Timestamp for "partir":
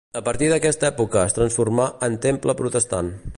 0.27-0.47